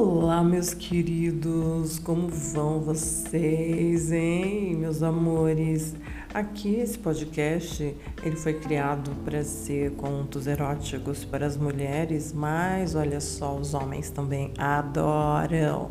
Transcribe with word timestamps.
Olá, 0.00 0.44
meus 0.44 0.72
queridos, 0.74 1.98
como 1.98 2.28
vão 2.28 2.78
vocês, 2.78 4.12
hein, 4.12 4.76
meus 4.76 5.02
amores? 5.02 5.92
Aqui 6.32 6.76
esse 6.76 6.96
podcast, 6.96 7.96
ele 8.22 8.36
foi 8.36 8.54
criado 8.54 9.10
para 9.24 9.42
ser 9.42 9.90
contos 9.96 10.46
eróticos 10.46 11.24
para 11.24 11.44
as 11.44 11.56
mulheres, 11.56 12.32
mas 12.32 12.94
olha 12.94 13.20
só, 13.20 13.56
os 13.56 13.74
homens 13.74 14.08
também 14.08 14.52
adoram. 14.56 15.90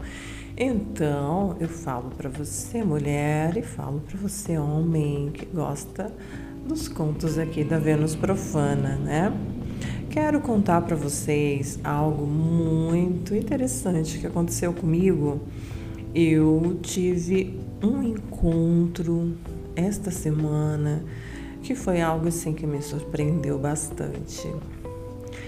Então, 0.55 1.57
eu 1.59 1.67
falo 1.67 2.09
para 2.11 2.29
você, 2.29 2.85
mulher, 2.85 3.57
e 3.57 3.61
falo 3.61 3.99
para 4.07 4.17
você, 4.17 4.57
homem, 4.57 5.31
que 5.31 5.45
gosta 5.47 6.15
dos 6.65 6.87
contos 6.87 7.37
aqui 7.37 7.61
da 7.61 7.77
Vênus 7.77 8.15
Profana, 8.15 8.95
né? 8.95 9.33
Quero 10.19 10.41
contar 10.41 10.81
para 10.81 10.95
vocês 10.95 11.77
algo 11.83 12.25
muito 12.25 13.35
interessante 13.35 14.17
que 14.17 14.25
aconteceu 14.25 14.73
comigo. 14.73 15.39
Eu 16.13 16.79
tive 16.81 17.59
um 17.83 18.01
encontro 18.01 19.37
esta 19.75 20.09
semana 20.09 21.03
que 21.61 21.75
foi 21.75 22.01
algo 22.01 22.29
assim 22.29 22.51
que 22.51 22.65
me 22.65 22.81
surpreendeu 22.81 23.59
bastante. 23.59 24.51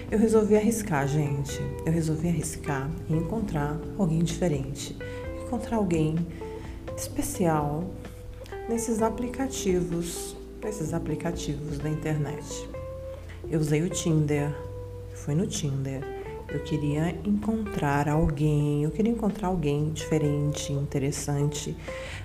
Eu 0.08 0.20
resolvi 0.20 0.54
arriscar, 0.54 1.08
gente. 1.08 1.60
Eu 1.84 1.92
resolvi 1.92 2.28
arriscar 2.28 2.88
e 3.08 3.14
encontrar 3.14 3.76
alguém 3.98 4.22
diferente, 4.22 4.96
encontrar 5.44 5.78
alguém 5.78 6.14
especial 6.96 7.90
nesses 8.68 9.02
aplicativos, 9.02 10.36
nesses 10.62 10.94
aplicativos 10.94 11.76
da 11.78 11.90
internet. 11.90 12.69
Eu 13.48 13.60
usei 13.60 13.82
o 13.82 13.88
Tinder, 13.88 14.52
fui 15.14 15.34
no 15.34 15.46
Tinder. 15.46 16.02
Eu 16.48 16.60
queria 16.60 17.10
encontrar 17.24 18.08
alguém, 18.08 18.82
eu 18.82 18.90
queria 18.90 19.12
encontrar 19.12 19.48
alguém 19.48 19.90
diferente, 19.90 20.72
interessante. 20.72 21.76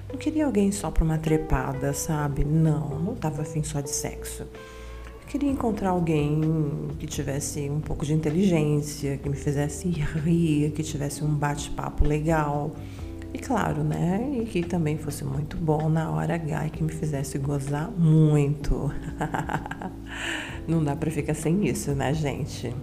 Não 0.09 0.17
queria 0.17 0.45
alguém 0.45 0.72
só 0.72 0.89
para 0.89 1.03
uma 1.03 1.17
trepada, 1.17 1.94
sabe? 1.94 2.44
Não, 2.44 2.99
não 2.99 3.16
tava 3.16 3.44
afim 3.44 3.63
só 3.63 3.81
de 3.81 3.91
sexo. 3.91 4.44
Eu 4.44 5.27
queria 5.27 5.49
encontrar 5.49 5.89
alguém 5.89 6.41
que 6.99 7.05
tivesse 7.05 7.69
um 7.69 7.79
pouco 7.79 8.05
de 8.05 8.13
inteligência, 8.13 9.17
que 9.17 9.29
me 9.29 9.35
fizesse 9.35 9.89
rir, 9.89 10.72
que 10.72 10.81
tivesse 10.81 11.23
um 11.23 11.33
bate-papo 11.33 12.03
legal. 12.03 12.72
E 13.36 13.38
claro, 13.38 13.83
né? 13.83 14.31
E 14.31 14.45
que 14.45 14.64
também 14.64 14.97
fosse 14.97 15.25
muito 15.25 15.58
bom 15.58 15.89
na 15.89 16.09
hora 16.09 16.36
H 16.36 16.67
e 16.67 16.69
que 16.69 16.81
me 16.81 16.89
fizesse 16.89 17.38
gozar 17.38 17.91
muito. 17.91 18.89
Não 20.66 20.81
dá 20.81 20.95
para 20.95 21.11
ficar 21.11 21.33
sem 21.33 21.67
isso, 21.67 21.91
né, 21.91 22.13
gente? 22.13 22.73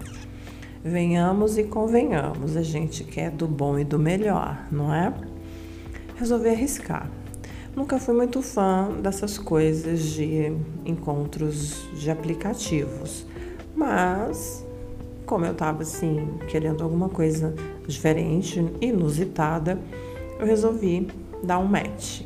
Venhamos 0.84 1.56
e 1.56 1.64
convenhamos, 1.64 2.54
a 2.54 2.62
gente 2.62 3.02
quer 3.02 3.30
do 3.30 3.48
bom 3.48 3.78
e 3.78 3.84
do 3.84 3.98
melhor, 3.98 4.66
não 4.70 4.92
é? 4.92 5.14
Resolvi 6.16 6.50
arriscar. 6.50 7.10
Nunca 7.74 7.98
fui 7.98 8.14
muito 8.14 8.42
fã 8.42 8.90
dessas 9.02 9.38
coisas 9.38 10.02
de 10.02 10.52
encontros 10.84 11.88
de 11.98 12.10
aplicativos, 12.10 13.26
mas 13.74 14.66
como 15.24 15.46
eu 15.46 15.54
tava 15.54 15.80
assim, 15.80 16.28
querendo 16.46 16.84
alguma 16.84 17.08
coisa 17.08 17.54
diferente, 17.86 18.62
inusitada, 18.82 19.78
eu 20.42 20.46
resolvi 20.46 21.08
dar 21.42 21.58
um 21.58 21.66
match. 21.66 22.22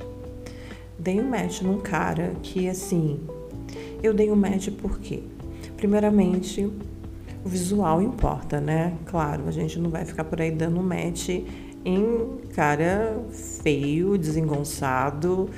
Dei 0.99 1.21
um 1.21 1.29
match 1.29 1.63
num 1.63 1.79
cara 1.79 2.33
que 2.43 2.69
assim, 2.69 3.21
eu 4.03 4.13
dei 4.13 4.31
um 4.31 4.37
match 4.37 4.71
porque 4.81 5.23
Primeiramente, 5.77 6.65
o 7.45 7.49
visual 7.49 8.01
importa, 8.01 8.61
né? 8.61 8.95
Claro, 9.05 9.43
a 9.47 9.51
gente 9.51 9.79
não 9.79 9.91
vai 9.91 10.05
ficar 10.05 10.25
por 10.25 10.41
aí 10.41 10.51
dando 10.51 10.83
match 10.83 11.29
em 11.85 12.39
cara 12.55 13.23
feio, 13.31 14.17
desengonçado, 14.17 15.51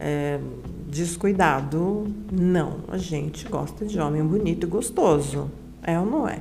é, 0.00 0.40
descuidado. 0.88 2.06
Não, 2.32 2.78
a 2.88 2.96
gente 2.96 3.46
gosta 3.48 3.84
de 3.84 4.00
homem 4.00 4.24
bonito 4.24 4.66
e 4.66 4.70
gostoso. 4.70 5.50
É 5.82 5.98
ou 6.00 6.06
não 6.06 6.26
é? 6.26 6.40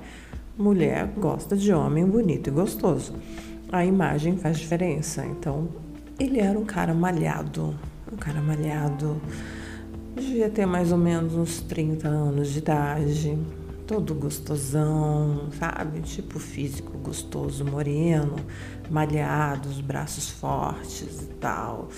Mulher 0.58 1.08
gosta 1.18 1.58
de 1.58 1.74
homem 1.74 2.06
bonito 2.06 2.48
e 2.48 2.52
gostoso. 2.52 3.14
A 3.72 3.86
imagem 3.86 4.38
faz 4.38 4.60
diferença. 4.60 5.26
Então, 5.26 5.68
ele 6.20 6.40
era 6.40 6.58
um 6.58 6.66
cara 6.66 6.94
malhado, 6.94 7.76
um 8.12 8.16
cara 8.16 8.42
malhado 8.42 9.20
Devia 10.16 10.50
ter 10.50 10.66
mais 10.66 10.94
ou 10.94 10.98
menos 10.98 11.34
uns 11.34 11.60
30 11.60 12.08
anos 12.08 12.54
de 12.54 12.60
idade, 12.60 13.38
todo 13.88 14.16
gostosão, 14.16 15.50
sabe? 15.60 16.02
Tipo 16.02 16.40
físico 16.40 16.98
gostoso, 16.98 17.64
moreno, 17.64 18.36
malhado, 18.90 19.70
os 19.70 19.80
braços 19.80 20.30
fortes 20.30 21.24
e 21.24 21.28
tal. 21.40 21.90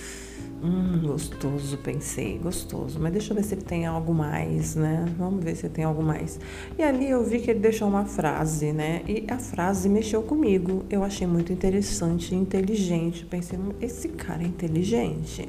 Hum, 0.62 1.02
gostoso, 1.04 1.78
pensei, 1.78 2.38
gostoso. 2.40 3.00
Mas 3.00 3.12
deixa 3.14 3.32
eu 3.32 3.36
ver 3.36 3.44
se 3.44 3.54
ele 3.54 3.62
tem 3.62 3.86
algo 3.86 4.14
mais, 4.14 4.76
né? 4.76 5.06
Vamos 5.18 5.44
ver 5.44 5.56
se 5.56 5.70
tem 5.70 5.86
algo 5.86 6.04
mais. 6.04 6.40
E 6.78 6.84
ali 6.84 7.10
eu 7.10 7.24
vi 7.24 7.40
que 7.40 7.52
ele 7.52 7.60
deixou 7.60 7.88
uma 7.88 8.06
frase, 8.06 8.74
né? 8.74 9.04
E 9.08 9.26
a 9.30 9.38
frase 9.38 9.88
mexeu 9.88 10.22
comigo. 10.24 10.84
Eu 10.90 11.04
achei 11.04 11.28
muito 11.28 11.54
interessante 11.54 12.36
inteligente. 12.36 13.26
Pensei, 13.26 13.58
esse 13.80 14.10
cara 14.10 14.44
é 14.44 14.48
inteligente. 14.48 15.48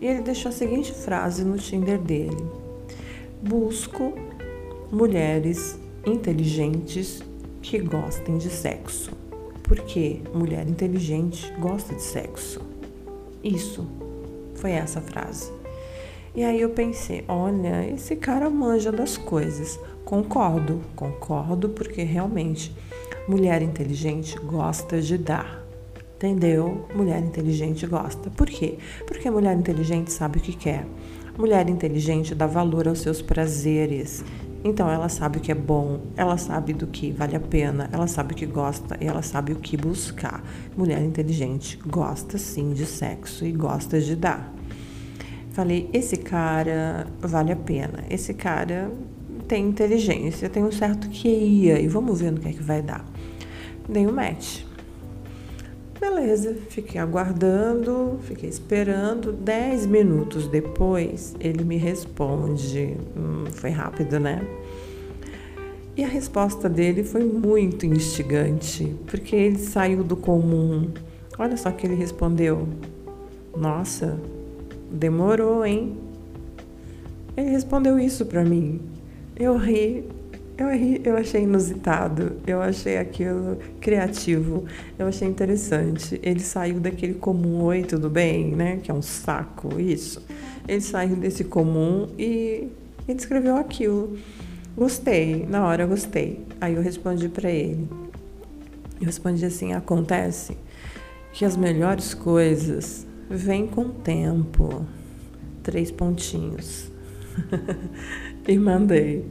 E 0.00 0.06
ele 0.06 0.22
deixou 0.22 0.50
a 0.50 0.52
seguinte 0.52 0.92
frase 0.92 1.42
no 1.42 1.56
Tinder 1.56 1.98
dele: 1.98 2.36
Busco 3.42 4.25
mulheres 4.90 5.78
inteligentes 6.06 7.22
que 7.60 7.78
gostem 7.78 8.38
de 8.38 8.48
sexo. 8.48 9.10
Porque 9.62 10.20
mulher 10.32 10.68
inteligente 10.68 11.52
gosta 11.58 11.94
de 11.94 12.02
sexo. 12.02 12.60
Isso 13.42 13.86
foi 14.54 14.72
essa 14.72 15.00
frase. 15.00 15.52
E 16.34 16.44
aí 16.44 16.60
eu 16.60 16.70
pensei, 16.70 17.24
olha, 17.26 17.88
esse 17.90 18.14
cara 18.14 18.48
manja 18.50 18.92
das 18.92 19.16
coisas. 19.16 19.80
Concordo, 20.04 20.80
concordo, 20.94 21.70
porque 21.70 22.02
realmente 22.02 22.72
mulher 23.26 23.62
inteligente 23.62 24.38
gosta 24.38 25.00
de 25.00 25.18
dar. 25.18 25.64
Entendeu? 26.16 26.86
Mulher 26.94 27.20
inteligente 27.22 27.86
gosta. 27.86 28.30
Por 28.30 28.46
quê? 28.46 28.78
Porque 29.06 29.30
mulher 29.30 29.56
inteligente 29.56 30.12
sabe 30.12 30.38
o 30.38 30.40
que 30.40 30.52
quer. 30.52 30.86
Mulher 31.36 31.68
inteligente 31.68 32.34
dá 32.34 32.46
valor 32.46 32.88
aos 32.88 33.00
seus 33.00 33.20
prazeres. 33.20 34.24
Então 34.64 34.90
ela 34.90 35.08
sabe 35.08 35.38
o 35.38 35.40
que 35.40 35.52
é 35.52 35.54
bom, 35.54 36.00
ela 36.16 36.36
sabe 36.36 36.72
do 36.72 36.86
que 36.86 37.12
vale 37.12 37.36
a 37.36 37.40
pena, 37.40 37.88
ela 37.92 38.06
sabe 38.06 38.34
o 38.34 38.36
que 38.36 38.46
gosta 38.46 38.96
e 39.00 39.06
ela 39.06 39.22
sabe 39.22 39.52
o 39.52 39.56
que 39.56 39.76
buscar. 39.76 40.42
Mulher 40.76 41.02
inteligente 41.02 41.78
gosta 41.86 42.36
sim 42.36 42.72
de 42.72 42.84
sexo 42.84 43.44
e 43.44 43.52
gosta 43.52 44.00
de 44.00 44.16
dar. 44.16 44.52
Falei, 45.52 45.88
esse 45.92 46.18
cara 46.18 47.06
vale 47.18 47.50
a 47.50 47.56
pena. 47.56 48.04
Esse 48.10 48.34
cara 48.34 48.90
tem 49.48 49.66
inteligência, 49.66 50.50
tem 50.50 50.62
um 50.62 50.72
certo 50.72 51.08
QI 51.08 51.70
e 51.70 51.88
vamos 51.88 52.20
ver 52.20 52.32
no 52.32 52.40
que 52.40 52.48
é 52.48 52.52
que 52.52 52.62
vai 52.62 52.82
dar. 52.82 53.04
Dei 53.88 54.06
um 54.06 54.12
match. 54.12 54.65
Beleza, 55.98 56.54
fiquei 56.68 57.00
aguardando, 57.00 58.18
fiquei 58.22 58.48
esperando. 58.48 59.32
Dez 59.32 59.86
minutos 59.86 60.46
depois, 60.46 61.34
ele 61.40 61.64
me 61.64 61.76
responde. 61.76 62.96
Hum, 63.16 63.44
foi 63.50 63.70
rápido, 63.70 64.20
né? 64.20 64.46
E 65.96 66.04
a 66.04 66.08
resposta 66.08 66.68
dele 66.68 67.02
foi 67.02 67.24
muito 67.24 67.86
instigante, 67.86 68.94
porque 69.06 69.34
ele 69.34 69.58
saiu 69.58 70.04
do 70.04 70.14
comum. 70.14 70.90
Olha 71.38 71.56
só 71.56 71.70
que 71.70 71.86
ele 71.86 71.94
respondeu: 71.94 72.68
Nossa, 73.56 74.20
demorou, 74.90 75.64
hein? 75.64 75.96
Ele 77.34 77.50
respondeu 77.50 77.98
isso 77.98 78.26
para 78.26 78.44
mim. 78.44 78.80
Eu 79.34 79.56
ri 79.56 80.04
eu, 80.58 80.68
eu 81.04 81.16
achei 81.16 81.42
inusitado, 81.42 82.36
eu 82.46 82.62
achei 82.62 82.96
aquilo 82.96 83.58
criativo, 83.78 84.64
eu 84.98 85.06
achei 85.06 85.28
interessante. 85.28 86.18
Ele 86.22 86.40
saiu 86.40 86.80
daquele 86.80 87.14
comum, 87.14 87.62
oi, 87.64 87.82
tudo 87.82 88.08
bem, 88.08 88.52
né? 88.52 88.78
Que 88.82 88.90
é 88.90 88.94
um 88.94 89.02
saco, 89.02 89.78
isso. 89.78 90.24
Ele 90.66 90.80
saiu 90.80 91.14
desse 91.16 91.44
comum 91.44 92.08
e 92.18 92.68
ele 93.06 93.18
escreveu 93.18 93.56
aquilo. 93.56 94.16
Gostei, 94.74 95.46
na 95.46 95.64
hora 95.66 95.84
eu 95.84 95.88
gostei. 95.88 96.40
Aí 96.58 96.74
eu 96.74 96.82
respondi 96.82 97.28
para 97.28 97.50
ele. 97.50 97.86
Eu 98.98 99.06
respondi 99.06 99.44
assim: 99.44 99.74
acontece 99.74 100.56
que 101.34 101.44
as 101.44 101.56
melhores 101.56 102.14
coisas 102.14 103.06
vêm 103.28 103.66
com 103.66 103.82
o 103.82 103.88
tempo. 103.90 104.86
Três 105.62 105.90
pontinhos. 105.90 106.90
e 108.48 108.58
mandei. 108.58 109.24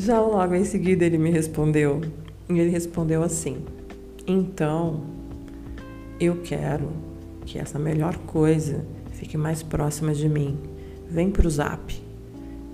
Já 0.00 0.20
logo 0.20 0.54
em 0.54 0.64
seguida 0.64 1.04
ele 1.04 1.18
me 1.18 1.28
respondeu. 1.28 2.00
E 2.48 2.56
ele 2.56 2.70
respondeu 2.70 3.20
assim: 3.20 3.64
Então, 4.28 5.02
eu 6.20 6.36
quero 6.36 6.88
que 7.44 7.58
essa 7.58 7.80
melhor 7.80 8.16
coisa 8.18 8.84
fique 9.10 9.36
mais 9.36 9.60
próxima 9.60 10.14
de 10.14 10.28
mim. 10.28 10.56
Vem 11.10 11.32
pro 11.32 11.50
zap. 11.50 12.00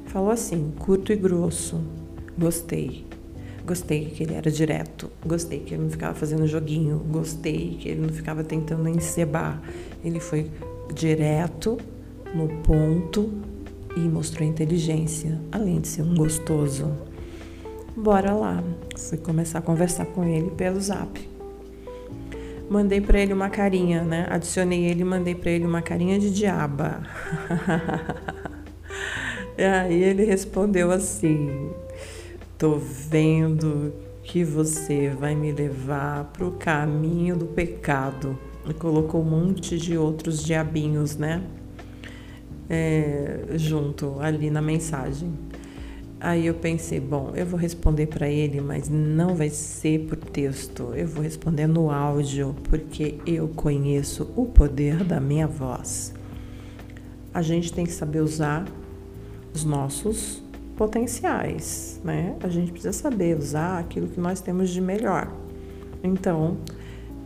Falou 0.05 0.31
assim, 0.31 0.71
curto 0.79 1.15
e 1.15 1.17
grosso. 1.17 1.81
Gostei. 2.37 3.07
Gostei 3.65 4.05
que 4.11 4.23
ele 4.23 4.35
era 4.35 4.51
direto, 4.51 5.11
gostei 5.25 5.61
que 5.61 5.73
ele 5.73 5.85
não 5.85 5.91
ficava 5.91 6.13
fazendo 6.13 6.47
joguinho, 6.47 6.99
gostei 7.11 7.79
que 7.81 7.89
ele 7.89 8.03
não 8.03 8.11
ficava 8.11 8.45
tentando 8.45 8.87
encebar. 8.87 9.63
Ele 10.05 10.21
foi 10.21 10.51
direto, 10.95 11.79
no 12.35 12.49
ponto 12.63 13.33
e 13.97 14.01
mostrou 14.01 14.47
inteligência, 14.47 15.41
além 15.51 15.81
de 15.81 15.89
ser 15.89 16.03
um 16.03 16.15
gostoso. 16.15 17.14
Bora 17.97 18.33
lá. 18.33 18.63
Fui 18.97 19.17
começar 19.17 19.61
a 19.61 19.63
conversar 19.63 20.07
com 20.07 20.25
ele 20.25 20.51
pelo 20.51 20.81
zap. 20.81 21.29
Mandei 22.69 23.01
para 23.01 23.21
ele 23.21 23.33
uma 23.33 23.49
carinha, 23.49 24.03
né? 24.03 24.27
Adicionei 24.29 24.85
ele 24.85 25.03
e 25.03 25.05
mandei 25.05 25.35
para 25.35 25.51
ele 25.53 25.65
uma 25.65 25.81
carinha 25.81 26.19
de 26.19 26.33
diaba. 26.33 27.03
e 29.57 29.63
aí 29.63 30.03
ele 30.03 30.25
respondeu 30.25 30.91
assim: 30.91 31.71
Tô 32.59 32.79
vendo 32.79 33.93
que 34.25 34.43
você 34.43 35.11
vai 35.11 35.37
me 35.37 35.53
levar 35.53 36.25
pro 36.33 36.51
caminho 36.53 37.37
do 37.37 37.47
pecado. 37.47 38.37
E 38.69 38.75
colocou 38.75 39.21
um 39.21 39.25
monte 39.25 39.79
de 39.79 39.97
outros 39.97 40.43
diabinhos, 40.43 41.17
né? 41.17 41.43
É, 42.69 43.41
junto 43.55 44.19
ali 44.19 44.51
na 44.51 44.63
mensagem. 44.63 45.33
Aí 46.25 46.47
eu 46.47 46.55
pensei, 46.55 46.99
bom, 47.01 47.33
eu 47.37 47.45
vou 47.45 47.61
responder 47.61 48.07
para 48.07 48.27
ele, 48.27 48.59
mas 48.59 48.89
não 48.89 49.37
vai 49.37 49.51
ser 49.51 50.07
por 50.07 50.17
texto, 50.17 50.95
eu 50.97 51.07
vou 51.07 51.23
responder 51.23 51.67
no 51.67 51.91
áudio, 51.91 52.57
porque 52.71 53.19
eu 53.27 53.47
conheço 53.49 54.33
o 54.35 54.47
poder 54.47 55.05
da 55.05 55.21
minha 55.21 55.47
voz. 55.47 56.15
A 57.35 57.43
gente 57.43 57.71
tem 57.71 57.85
que 57.85 57.93
saber 57.93 58.21
usar 58.21 58.65
os 59.55 59.67
nossos 59.67 60.43
potenciais, 60.79 62.01
né? 62.03 62.37
A 62.43 62.49
gente 62.49 62.73
precisa 62.73 62.95
saber 62.95 63.37
usar 63.37 63.79
aquilo 63.79 64.09
que 64.09 64.19
nós 64.19 64.41
temos 64.41 64.71
de 64.71 64.81
melhor. 64.81 65.31
Então, 66.03 66.57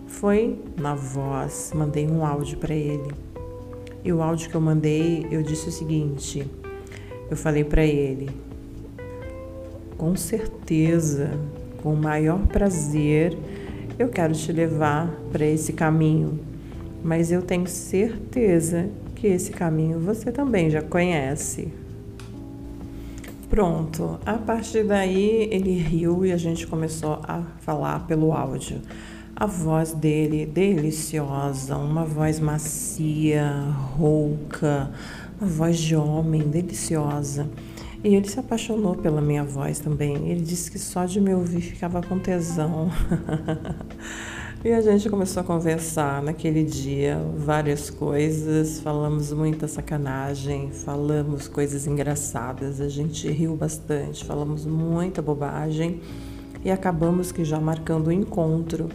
foi 0.09 0.61
na 0.77 0.97
voz, 0.97 1.71
mandei 1.73 2.05
um 2.05 2.27
áudio 2.27 2.59
para 2.59 2.75
ele. 2.75 3.15
E 4.03 4.13
o 4.13 4.21
áudio 4.21 4.51
que 4.51 4.57
eu 4.57 4.61
mandei, 4.61 5.25
eu 5.31 5.41
disse 5.41 5.69
o 5.69 5.73
seguinte: 5.73 6.45
eu 7.31 7.37
falei 7.37 7.63
para 7.63 7.85
ele, 7.85 8.48
com 9.99 10.15
certeza, 10.15 11.33
com 11.83 11.93
o 11.93 11.97
maior 11.97 12.39
prazer, 12.47 13.37
eu 13.99 14.09
quero 14.09 14.33
te 14.33 14.53
levar 14.53 15.13
para 15.33 15.45
esse 15.45 15.73
caminho, 15.73 16.39
mas 17.03 17.33
eu 17.33 17.43
tenho 17.43 17.67
certeza 17.67 18.89
que 19.17 19.27
esse 19.27 19.51
caminho 19.51 19.99
você 19.99 20.31
também 20.31 20.71
já 20.71 20.81
conhece. 20.81 21.69
Pronto, 23.51 24.21
a 24.25 24.35
partir 24.35 24.85
daí 24.85 25.49
ele 25.51 25.77
riu 25.77 26.25
e 26.25 26.31
a 26.31 26.37
gente 26.37 26.67
começou 26.67 27.19
a 27.25 27.43
falar 27.61 28.07
pelo 28.07 28.33
áudio. 28.33 28.81
A 29.35 29.47
voz 29.47 29.93
dele 29.93 30.47
deliciosa, 30.47 31.77
uma 31.77 32.05
voz 32.05 32.39
macia, 32.39 33.51
rouca, 33.97 34.91
uma 35.41 35.49
voz 35.51 35.79
de 35.79 35.97
homem 35.97 36.43
deliciosa. 36.43 37.49
E 38.03 38.15
ele 38.15 38.29
se 38.29 38.39
apaixonou 38.39 38.95
pela 38.95 39.21
minha 39.21 39.43
voz 39.43 39.81
também. 39.81 40.29
Ele 40.29 40.41
disse 40.41 40.71
que 40.71 40.79
só 40.79 41.05
de 41.05 41.21
me 41.21 41.35
ouvir 41.35 41.61
ficava 41.61 42.01
com 42.01 42.17
tesão. 42.17 42.91
e 44.65 44.73
a 44.73 44.81
gente 44.81 45.11
começou 45.11 45.41
a 45.41 45.45
conversar 45.45 46.23
naquele 46.23 46.63
dia 46.63 47.21
várias 47.37 47.91
coisas, 47.91 48.79
falamos 48.79 49.33
muita 49.33 49.67
sacanagem, 49.67 50.71
falamos 50.71 51.49
coisas 51.49 51.89
engraçadas, 51.89 52.81
a 52.81 52.89
gente 52.89 53.29
riu 53.29 53.57
bastante, 53.57 54.25
falamos 54.25 54.65
muita 54.65 55.21
bobagem 55.21 56.01
e 56.65 56.71
acabamos 56.71 57.33
que 57.33 57.45
já 57.45 57.59
marcando 57.59 58.09
o 58.09 58.13
encontro. 58.13 58.89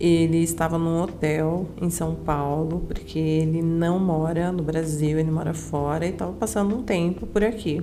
Ele 0.00 0.38
estava 0.42 0.78
num 0.78 1.02
hotel 1.02 1.66
em 1.80 1.90
São 1.90 2.14
Paulo, 2.14 2.84
porque 2.86 3.18
ele 3.18 3.62
não 3.62 3.98
mora 3.98 4.52
no 4.52 4.62
Brasil, 4.62 5.18
ele 5.18 5.30
mora 5.30 5.52
fora 5.52 6.06
e 6.06 6.10
estava 6.10 6.32
passando 6.32 6.76
um 6.76 6.82
tempo 6.82 7.26
por 7.26 7.42
aqui. 7.42 7.82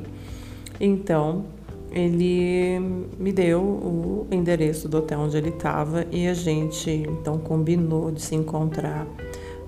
Então, 0.80 1.46
ele 1.92 2.80
me 3.18 3.32
deu 3.32 3.62
o 3.62 4.28
endereço 4.32 4.90
do 4.90 4.98
hotel 4.98 5.20
onde 5.20 5.38
ele 5.38 5.50
estava 5.50 6.06
e 6.12 6.28
a 6.28 6.34
gente 6.34 6.90
então 6.90 7.38
combinou 7.38 8.12
de 8.12 8.22
se 8.22 8.36
encontrar 8.36 9.08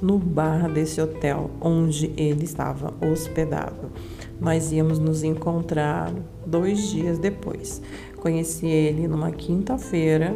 no 0.01 0.17
bar 0.17 0.69
desse 0.71 1.01
hotel 1.01 1.49
onde 1.61 2.11
ele 2.17 2.43
estava 2.43 2.93
hospedado. 3.01 3.91
Nós 4.39 4.71
íamos 4.71 4.99
nos 4.99 5.23
encontrar 5.23 6.13
dois 6.45 6.89
dias 6.89 7.17
depois. 7.17 7.81
Conheci 8.17 8.67
ele 8.67 9.07
numa 9.07 9.31
quinta-feira 9.31 10.35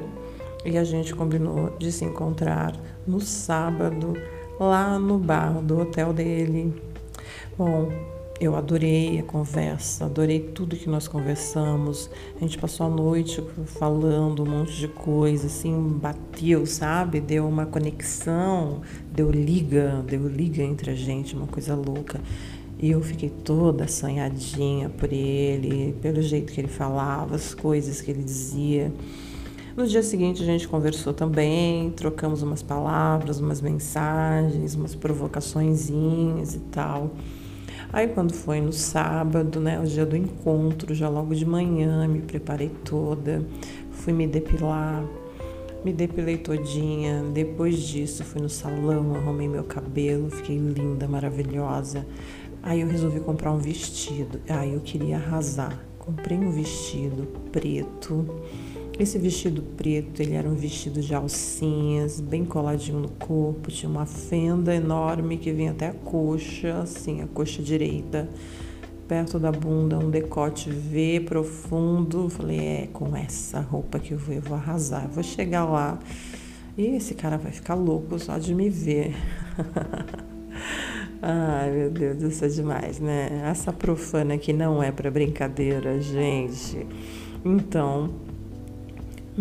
e 0.66 0.78
a 0.78 0.84
gente 0.84 1.14
combinou 1.16 1.76
de 1.78 1.92
se 1.92 2.06
encontrar 2.06 2.76
no 3.06 3.20
sábado 3.20 4.14
lá 4.60 5.00
no 5.00 5.18
bar 5.18 5.62
do 5.62 5.80
hotel 5.80 6.14
dele. 6.14 6.74
Bom, 7.58 7.92
eu 8.42 8.56
adorei 8.56 9.20
a 9.20 9.24
conversa, 9.24 10.06
adorei 10.06 10.40
tudo 10.40 10.76
que 10.76 10.90
nós 10.90 11.08
conversamos. 11.08 12.10
A 12.36 12.40
gente 12.40 12.58
passou 12.58 12.88
a 12.88 12.90
noite 12.90 13.44
falando 13.68 14.44
um 14.44 14.48
monte 14.48 14.78
de 14.78 14.88
coisa, 14.88 15.46
assim, 15.46 16.00
bateu, 16.02 16.66
sabe? 16.66 17.20
Deu 17.20 17.48
uma 17.48 17.68
conexão, 17.68 18.82
deu 19.12 19.30
liga, 19.30 20.04
deu 20.08 20.28
liga 20.28 20.64
entre 20.64 20.90
a 20.90 20.96
gente, 20.96 21.36
uma 21.36 21.46
coisa 21.46 21.76
louca. 21.76 22.20
E 22.80 22.90
eu 22.90 23.02
fiquei 23.04 23.30
toda 23.30 23.84
assanhadinha 23.84 24.90
por 24.90 25.14
ele, 25.14 25.94
pelo 26.02 26.20
jeito 26.20 26.52
que 26.52 26.60
ele 26.60 26.68
falava, 26.68 27.36
as 27.36 27.54
coisas 27.54 28.02
que 28.02 28.10
ele 28.10 28.24
dizia. 28.24 28.92
No 29.76 29.88
dia 29.88 30.04
seguinte 30.04 30.44
a 30.44 30.46
gente 30.46 30.68
conversou 30.68 31.14
também, 31.14 31.92
trocamos 31.92 32.42
umas 32.42 32.62
palavras, 32.62 33.40
umas 33.40 33.62
mensagens, 33.62 34.76
umas 34.76 34.96
provocaçõezinhas 34.96 36.56
e 36.56 36.60
tal. 36.60 37.12
Aí 37.94 38.10
quando 38.10 38.34
foi 38.34 38.60
no 38.60 38.74
sábado, 38.74 39.62
né, 39.62 39.80
o 39.80 39.86
dia 39.86 40.06
do 40.06 40.18
encontro, 40.18 40.94
já 40.94 41.08
logo 41.08 41.34
de 41.34 41.46
manhã, 41.46 42.06
me 42.06 42.22
preparei 42.22 42.70
toda, 42.84 43.46
fui 43.92 44.12
me 44.12 44.28
depilar, 44.28 45.06
me 45.86 45.94
depilei 45.94 46.38
todinha. 46.38 47.24
Depois 47.34 47.80
disso, 47.80 48.26
fui 48.26 48.42
no 48.42 48.50
salão, 48.50 49.16
arrumei 49.16 49.48
meu 49.48 49.64
cabelo, 49.64 50.30
fiquei 50.30 50.58
linda, 50.58 51.08
maravilhosa. 51.08 52.06
Aí 52.62 52.82
eu 52.82 52.88
resolvi 52.90 53.22
comprar 53.22 53.54
um 53.54 53.58
vestido. 53.58 54.42
Aí 54.50 54.74
eu 54.74 54.82
queria 54.82 55.16
arrasar. 55.16 55.80
Comprei 55.98 56.38
um 56.38 56.52
vestido 56.52 57.28
preto 57.52 58.26
esse 59.02 59.18
vestido 59.18 59.62
preto, 59.62 60.22
ele 60.22 60.34
era 60.34 60.48
um 60.48 60.54
vestido 60.54 61.02
de 61.02 61.14
alcinhas, 61.16 62.20
bem 62.20 62.46
coladinho 62.46 63.00
no 63.00 63.10
corpo, 63.10 63.72
tinha 63.72 63.90
uma 63.90 64.06
fenda 64.06 64.76
enorme 64.76 65.38
que 65.38 65.52
vinha 65.52 65.72
até 65.72 65.88
a 65.88 65.94
coxa, 65.94 66.80
assim, 66.82 67.22
a 67.22 67.28
coxa 67.28 67.64
direita, 67.64 68.30
perto 69.08 69.40
da 69.40 69.52
bunda, 69.52 69.98
um 69.98 70.10
decote 70.10 70.70
V 70.70 71.24
profundo. 71.26 72.30
Falei, 72.30 72.60
é 72.60 72.90
com 72.94 73.16
essa 73.16 73.60
roupa 73.60 74.00
que 74.00 74.14
eu 74.14 74.18
vou, 74.18 74.36
eu 74.36 74.42
vou 74.42 74.56
arrasar, 74.56 75.06
eu 75.06 75.10
vou 75.10 75.24
chegar 75.24 75.66
lá 75.66 76.00
e 76.78 76.96
esse 76.96 77.14
cara 77.16 77.38
vai 77.38 77.52
ficar 77.52 77.74
louco 77.74 78.18
só 78.20 78.38
de 78.38 78.54
me 78.54 78.70
ver. 78.70 79.16
Ai, 81.22 81.72
meu 81.72 81.90
Deus, 81.92 82.22
isso 82.22 82.46
é 82.46 82.48
demais, 82.48 83.00
né? 83.00 83.44
Essa 83.46 83.74
profana 83.74 84.38
que 84.38 84.54
não 84.54 84.82
é 84.82 84.92
para 84.92 85.12
brincadeira, 85.12 86.00
gente. 86.00 86.88
Então, 87.44 88.10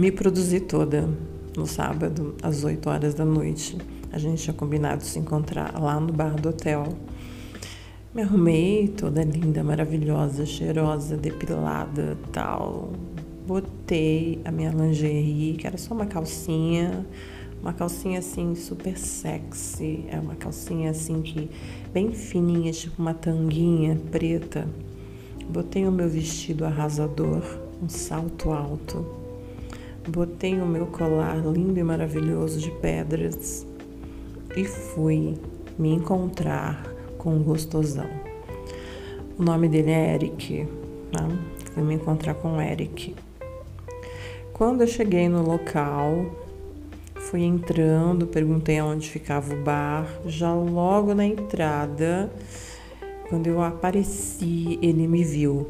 me 0.01 0.11
produzi 0.11 0.61
toda 0.61 1.07
no 1.55 1.67
sábado, 1.67 2.35
às 2.43 2.65
8 2.65 2.89
horas 2.89 3.13
da 3.13 3.23
noite. 3.23 3.77
A 4.11 4.17
gente 4.17 4.43
tinha 4.43 4.55
combinado 4.55 5.05
se 5.05 5.19
encontrar 5.19 5.79
lá 5.79 6.01
no 6.01 6.11
bar 6.11 6.41
do 6.41 6.49
hotel. 6.49 6.85
Me 8.15 8.23
arrumei 8.23 8.89
toda 8.89 9.23
linda, 9.23 9.63
maravilhosa, 9.63 10.47
cheirosa, 10.47 11.19
depilada, 11.19 12.17
tal. 12.33 12.93
Botei 13.47 14.41
a 14.43 14.51
minha 14.51 14.71
lingerie, 14.71 15.59
que 15.59 15.67
era 15.67 15.77
só 15.77 15.93
uma 15.93 16.07
calcinha, 16.07 17.07
uma 17.61 17.75
calcinha 17.75 18.21
assim 18.21 18.55
super 18.55 18.97
sexy, 18.97 20.07
é 20.09 20.19
uma 20.19 20.35
calcinha 20.35 20.93
assim 20.93 21.21
que 21.21 21.51
bem 21.93 22.11
fininha, 22.13 22.73
tipo 22.73 23.03
uma 23.03 23.13
tanguinha 23.13 24.01
preta. 24.11 24.67
Botei 25.47 25.87
o 25.87 25.93
meu 25.93 26.09
vestido 26.09 26.65
arrasador, 26.65 27.43
um 27.83 27.89
salto 27.89 28.51
alto, 28.51 29.20
Botei 30.09 30.61
o 30.61 30.67
meu 30.67 30.87
colar 30.87 31.37
lindo 31.37 31.79
e 31.79 31.83
maravilhoso 31.83 32.59
de 32.59 32.71
pedras 32.71 33.67
e 34.57 34.65
fui 34.65 35.35
me 35.79 35.91
encontrar 35.91 36.83
com 37.19 37.37
o 37.37 37.41
gostosão. 37.41 38.09
O 39.39 39.43
nome 39.43 39.69
dele 39.69 39.91
é 39.91 40.15
Eric. 40.15 40.65
Né? 40.65 41.39
Fui 41.73 41.83
me 41.83 41.95
encontrar 41.95 42.35
com 42.35 42.61
Eric. 42.61 43.15
Quando 44.53 44.81
eu 44.81 44.87
cheguei 44.87 45.29
no 45.29 45.43
local, 45.43 46.27
fui 47.15 47.43
entrando, 47.43 48.27
perguntei 48.27 48.81
onde 48.81 49.09
ficava 49.09 49.55
o 49.55 49.63
bar. 49.63 50.07
Já 50.27 50.53
logo 50.53 51.15
na 51.15 51.25
entrada, 51.25 52.31
quando 53.29 53.47
eu 53.47 53.63
apareci, 53.63 54.79
ele 54.83 55.07
me 55.07 55.23
viu 55.25 55.67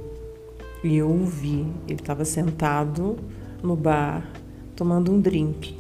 e 0.82 0.96
eu 0.96 1.10
o 1.10 1.24
vi. 1.24 1.66
Ele 1.86 2.00
estava 2.00 2.24
sentado 2.24 3.16
no 3.62 3.76
bar 3.76 4.30
tomando 4.74 5.12
um 5.12 5.20
drink. 5.20 5.76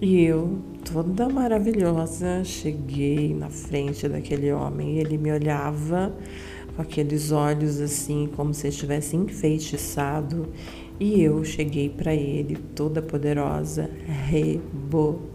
E 0.00 0.24
eu, 0.24 0.58
toda 0.90 1.28
maravilhosa, 1.28 2.42
cheguei 2.42 3.34
na 3.34 3.50
frente 3.50 4.08
daquele 4.08 4.50
homem 4.50 4.96
e 4.96 5.00
ele 5.00 5.18
me 5.18 5.30
olhava 5.30 6.10
com 6.74 6.80
aqueles 6.80 7.30
olhos 7.30 7.78
assim, 7.78 8.26
como 8.34 8.54
se 8.54 8.68
estivesse 8.68 9.14
enfeitiçado. 9.16 10.48
E 10.98 11.22
eu 11.22 11.44
cheguei 11.44 11.90
para 11.90 12.14
ele, 12.14 12.56
toda 12.74 13.02
poderosa, 13.02 13.90
rebolando. 14.28 15.30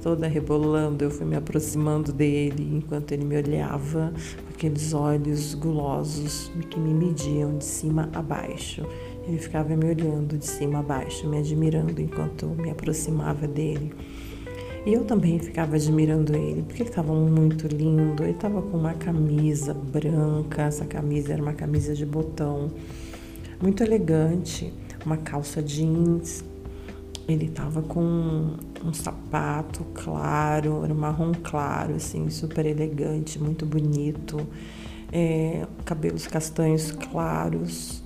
Toda 0.00 0.28
rebolando, 0.28 1.02
eu 1.02 1.10
fui 1.10 1.26
me 1.26 1.34
aproximando 1.34 2.12
dele 2.12 2.76
enquanto 2.76 3.10
ele 3.10 3.24
me 3.24 3.36
olhava 3.36 4.12
com 4.44 4.50
aqueles 4.54 4.94
olhos 4.94 5.54
gulosos 5.54 6.52
que 6.70 6.78
me 6.78 6.94
mediam 6.94 7.58
de 7.58 7.64
cima 7.64 8.08
a 8.12 8.22
baixo. 8.22 8.86
Ele 9.26 9.38
ficava 9.38 9.74
me 9.74 9.86
olhando 9.86 10.38
de 10.38 10.46
cima 10.46 10.78
a 10.78 10.82
baixo, 10.82 11.28
me 11.28 11.38
admirando 11.38 12.00
enquanto 12.00 12.46
me 12.46 12.70
aproximava 12.70 13.48
dele. 13.48 13.92
E 14.86 14.92
eu 14.92 15.04
também 15.04 15.40
ficava 15.40 15.74
admirando 15.74 16.36
ele, 16.36 16.62
porque 16.62 16.82
ele 16.82 16.90
estava 16.90 17.12
muito 17.12 17.66
lindo. 17.66 18.22
Ele 18.22 18.30
estava 18.30 18.62
com 18.62 18.76
uma 18.76 18.94
camisa 18.94 19.74
branca, 19.74 20.62
essa 20.62 20.84
camisa 20.84 21.32
era 21.32 21.42
uma 21.42 21.54
camisa 21.54 21.92
de 21.92 22.06
botão, 22.06 22.70
muito 23.60 23.82
elegante, 23.82 24.72
uma 25.04 25.16
calça 25.16 25.60
jeans. 25.60 26.44
Ele 27.26 27.46
estava 27.46 27.82
com 27.82 28.54
um 28.84 28.92
sapato 28.92 29.84
claro, 29.92 30.84
era 30.84 30.94
um 30.94 30.96
marrom 30.96 31.32
claro, 31.42 31.96
assim, 31.96 32.30
super 32.30 32.64
elegante, 32.64 33.42
muito 33.42 33.66
bonito. 33.66 34.46
É, 35.12 35.66
cabelos 35.84 36.28
castanhos 36.28 36.92
claros, 36.92 38.04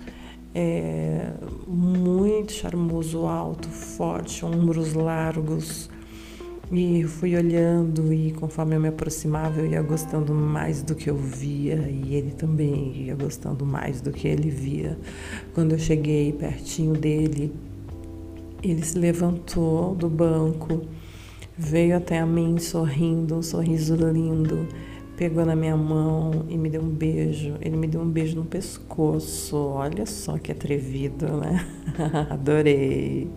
é, 0.55 1.33
muito 1.67 2.53
charmoso, 2.53 3.27
alto, 3.27 3.69
forte, 3.69 4.45
ombros 4.45 4.95
largos. 4.95 5.91
E 6.73 7.03
fui 7.03 7.37
olhando 7.37 8.13
e 8.13 8.31
conforme 8.33 8.77
eu 8.77 8.81
me 8.81 8.87
aproximava 8.89 9.61
eu 9.61 9.67
ia 9.67 9.83
gostando 9.83 10.33
mais 10.33 10.83
do 10.83 10.95
que 10.95 11.11
eu 11.11 11.17
via. 11.17 11.89
E 11.91 12.15
ele 12.15 12.31
também 12.31 12.93
ia 13.07 13.15
gostando 13.17 13.67
mais 13.67 14.01
do 14.01 14.13
que 14.13 14.29
ele 14.29 14.51
via. 14.51 14.97
Quando 15.53 15.73
eu 15.73 15.79
cheguei 15.79 16.33
pertinho 16.33 16.95
dele, 16.95 17.53
ele 18.63 18.85
se 18.85 18.97
levantou 18.99 19.97
do 19.97 20.09
banco, 20.09 20.83
veio 21.59 21.97
até 21.97 22.21
a 22.21 22.27
mim 22.27 22.59
sorrindo, 22.59 23.35
um 23.35 23.43
sorriso 23.43 23.97
lindo, 23.97 24.69
pegou 25.21 25.45
na 25.45 25.55
minha 25.55 25.77
mão 25.77 26.47
e 26.49 26.57
me 26.57 26.71
deu 26.71 26.81
um 26.81 26.89
beijo. 26.89 27.53
Ele 27.61 27.77
me 27.77 27.87
deu 27.87 28.01
um 28.01 28.09
beijo 28.09 28.37
no 28.37 28.47
pescoço. 28.47 29.55
Olha 29.55 30.07
só 30.07 30.39
que 30.39 30.51
atrevido, 30.51 31.27
né? 31.37 31.67
Adorei. 32.31 33.29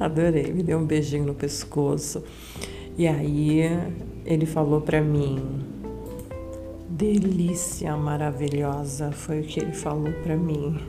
Adorei, 0.00 0.50
me 0.54 0.62
deu 0.62 0.78
um 0.78 0.86
beijinho 0.86 1.26
no 1.26 1.34
pescoço. 1.34 2.24
E 2.96 3.06
aí 3.06 3.60
ele 4.24 4.46
falou 4.46 4.80
para 4.80 5.02
mim: 5.02 5.38
delícia 6.88 7.94
maravilhosa, 7.94 9.12
foi 9.12 9.40
o 9.40 9.44
que 9.44 9.60
ele 9.60 9.72
falou 9.72 10.14
para 10.22 10.34
mim. 10.34 10.80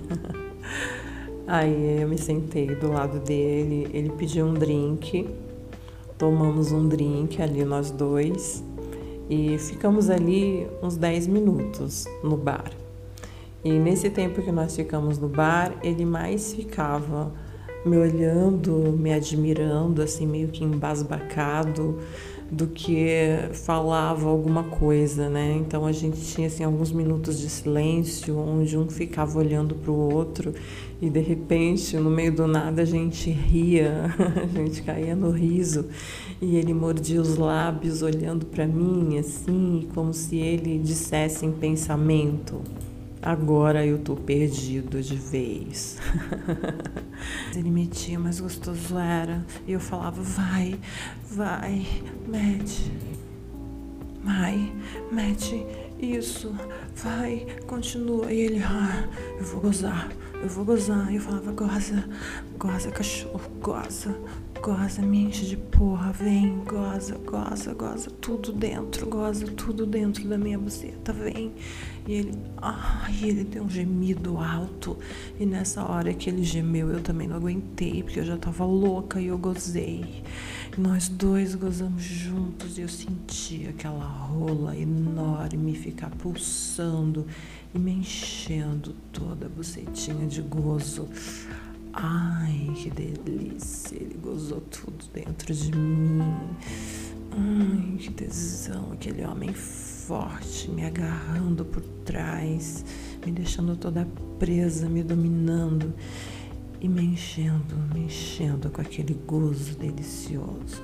aí 1.45 2.01
eu 2.01 2.07
me 2.07 2.17
sentei 2.17 2.67
do 2.67 2.93
lado 2.93 3.19
dele, 3.19 3.89
ele 3.93 4.09
pediu 4.11 4.45
um 4.45 4.53
drink, 4.53 5.29
tomamos 6.17 6.71
um 6.71 6.87
drink 6.87 7.41
ali 7.41 7.65
nós 7.65 7.91
dois 7.91 8.63
e 9.29 9.57
ficamos 9.57 10.09
ali 10.09 10.67
uns 10.81 10.97
10 10.97 11.27
minutos 11.27 12.05
no 12.23 12.37
bar. 12.37 12.71
E 13.63 13.71
nesse 13.71 14.09
tempo 14.09 14.41
que 14.41 14.51
nós 14.51 14.75
ficamos 14.75 15.17
no 15.17 15.29
bar, 15.29 15.73
ele 15.81 16.05
mais 16.05 16.53
ficava 16.53 17.31
me 17.85 17.97
olhando, 17.97 18.95
me 18.97 19.13
admirando, 19.13 20.01
assim, 20.01 20.25
meio 20.25 20.49
que 20.49 20.63
embasbacado 20.63 21.99
do 22.51 22.67
que 22.67 23.07
falava 23.53 24.29
alguma 24.29 24.63
coisa, 24.63 25.27
né? 25.29 25.55
Então 25.57 25.85
a 25.85 25.91
gente 25.91 26.21
tinha 26.21 26.47
assim 26.47 26.63
alguns 26.63 26.91
minutos 26.91 27.39
de 27.39 27.49
silêncio 27.49 28.37
onde 28.37 28.77
um 28.77 28.87
ficava 28.89 29.39
olhando 29.39 29.75
para 29.75 29.91
o 29.91 30.13
outro 30.13 30.53
e 31.03 31.09
de 31.09 31.19
repente 31.19 31.97
no 31.97 32.09
meio 32.09 32.33
do 32.33 32.47
nada 32.47 32.81
a 32.81 32.85
gente 32.85 33.29
ria, 33.29 34.05
a 34.41 34.47
gente 34.47 34.81
caía 34.83 35.13
no 35.13 35.31
riso 35.31 35.89
e 36.41 36.55
ele 36.55 36.73
mordia 36.73 37.19
os 37.19 37.35
lábios 37.35 38.01
olhando 38.01 38.45
para 38.45 38.65
mim 38.65 39.17
assim, 39.17 39.85
como 39.93 40.13
se 40.13 40.37
ele 40.37 40.79
dissesse 40.79 41.45
em 41.45 41.51
pensamento: 41.51 42.61
Agora 43.21 43.85
eu 43.85 43.97
tô 43.99 44.15
perdido 44.15 45.01
de 45.01 45.15
vez. 45.15 45.97
Ele 47.55 47.71
metia, 47.71 48.19
mas 48.19 48.41
gostoso 48.41 48.97
era. 48.97 49.45
E 49.65 49.71
eu 49.71 49.79
falava, 49.79 50.21
vai, 50.21 50.77
vai, 51.31 51.87
mete. 52.27 52.91
Vai, 54.21 54.73
mete. 55.09 55.65
Isso, 55.97 56.53
vai, 56.95 57.47
continua. 57.65 58.29
E 58.33 58.41
ele, 58.41 58.61
ah, 58.61 59.07
eu 59.39 59.45
vou 59.45 59.61
gozar, 59.61 60.09
eu 60.43 60.49
vou 60.49 60.65
gozar. 60.65 61.11
E 61.11 61.15
eu 61.15 61.21
falava, 61.21 61.51
goza, 61.53 62.03
goza, 62.57 62.91
cachorro, 62.91 63.49
goza, 63.61 64.13
goza, 64.61 65.01
me 65.01 65.23
enche 65.23 65.45
de 65.45 65.55
porra, 65.57 66.11
vem, 66.11 66.59
goza, 66.65 67.17
goza, 67.17 67.73
goza, 67.73 68.11
tudo 68.11 68.51
dentro, 68.51 69.07
goza, 69.07 69.45
tudo 69.47 69.85
dentro 69.85 70.27
da 70.27 70.37
minha 70.37 70.59
buceta, 70.59 71.13
vem. 71.13 71.53
E 72.05 72.11
ele, 72.11 72.33
ai, 72.57 73.17
ele 73.23 73.45
deu 73.45 73.63
um 73.63 73.69
gemido 73.69 74.37
alto. 74.37 74.97
E 75.39 75.45
nessa 75.45 75.89
hora 75.89 76.13
que 76.13 76.29
ele 76.29 76.43
gemeu, 76.43 76.89
eu 76.89 77.01
também 77.01 77.27
não 77.27 77.37
aguentei, 77.37 78.03
porque 78.03 78.19
eu 78.19 78.25
já 78.25 78.35
tava 78.35 78.65
louca 78.65 79.21
e 79.21 79.27
eu 79.27 79.37
gozei. 79.37 80.23
Nós 80.77 81.07
dois 81.07 81.55
gozamos 81.55 82.03
juntos 82.03 82.77
e 82.77 82.81
eu 82.81 82.89
senti 82.89 83.67
aquela 83.69 84.05
rola 84.05 84.75
enorme 84.75 85.73
ficar 85.75 86.09
pulsando 86.09 87.27
e 87.73 87.79
me 87.79 87.91
enchendo 87.91 88.93
toda 89.11 89.47
a 89.47 89.49
bucetinha 89.49 90.27
de 90.27 90.41
gozo. 90.41 91.07
Ai, 91.91 92.71
que 92.75 92.89
delícia! 92.89 93.95
Ele 93.95 94.17
gozou 94.21 94.61
tudo 94.61 95.05
dentro 95.13 95.53
de 95.53 95.75
mim. 95.75 96.21
Ai, 97.31 97.97
que 97.97 98.11
tesão! 98.11 98.91
Aquele 98.91 99.25
homem 99.25 99.53
forte 99.53 100.69
me 100.69 100.85
agarrando 100.85 101.65
por 101.65 101.81
trás, 102.05 102.83
me 103.25 103.31
deixando 103.31 103.75
toda 103.75 104.07
presa, 104.37 104.89
me 104.89 105.03
dominando 105.03 105.93
e 106.81 106.89
me 106.89 107.03
enchendo, 107.03 107.75
me 107.93 108.01
enchendo 108.01 108.69
com 108.69 108.81
aquele 108.81 109.13
gozo 109.13 109.75
delicioso. 109.77 110.83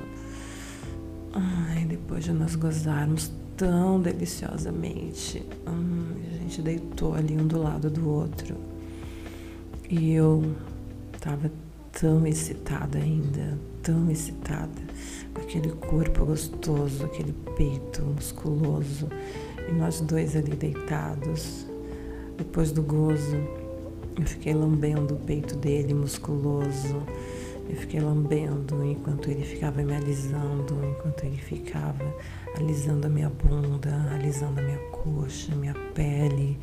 Ai, 1.34 1.86
depois 1.86 2.24
de 2.24 2.32
nós 2.32 2.56
gozarmos 2.56 3.32
tão 3.60 4.02
deliciosamente, 4.02 5.46
hum, 5.68 6.16
a 6.34 6.38
gente 6.40 6.64
deitou 6.64 7.14
ali 7.14 7.36
um 7.36 7.46
do 7.46 7.62
lado 7.62 7.92
do 7.92 8.10
outro. 8.10 8.56
E 9.88 10.14
eu 10.14 10.44
Estava 11.20 11.52
tão 12.00 12.26
excitada 12.26 12.98
ainda, 12.98 13.58
tão 13.84 14.10
excitada, 14.10 14.82
aquele 15.36 15.70
corpo 15.74 16.26
gostoso, 16.28 17.04
aquele 17.04 17.34
peito 17.58 18.02
musculoso, 18.04 19.10
e 19.68 19.74
nós 19.74 20.00
dois 20.00 20.34
ali 20.34 20.56
deitados. 20.56 21.68
Depois 22.38 22.72
do 22.72 22.82
gozo, 22.82 23.36
eu 24.18 24.26
fiquei 24.26 24.54
lambendo 24.54 25.16
o 25.16 25.18
peito 25.18 25.58
dele 25.58 25.94
musculoso. 25.94 27.04
Eu 27.70 27.76
fiquei 27.76 28.00
lambendo 28.00 28.84
enquanto 28.84 29.30
ele 29.30 29.44
ficava 29.46 29.84
me 29.84 29.96
alisando, 29.96 30.84
enquanto 30.84 31.24
ele 31.24 31.38
ficava 31.38 32.16
alisando 32.58 33.06
a 33.06 33.10
minha 33.10 33.30
bunda, 33.30 34.10
alisando 34.12 34.60
a 34.60 34.64
minha 34.64 34.80
coxa, 34.90 35.56
minha 35.56 35.76
pele. 35.94 36.60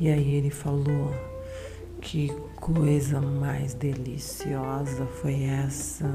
E 0.00 0.08
aí 0.08 0.36
ele 0.36 0.48
falou: 0.48 1.12
que 2.00 2.28
coisa 2.56 3.20
mais 3.20 3.74
deliciosa 3.74 5.04
foi 5.20 5.42
essa? 5.42 6.08